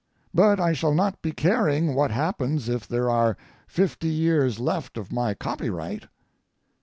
But 0.33 0.59
I 0.59 0.73
shall 0.73 0.95
not 0.95 1.21
be 1.21 1.31
caring 1.31 1.93
what 1.93 2.09
happens 2.09 2.67
if 2.67 2.87
there 2.87 3.07
are 3.07 3.37
fifty 3.67 4.07
years 4.09 4.57
left 4.59 4.97
of 4.97 5.11
my 5.11 5.35
copyright. 5.35 6.07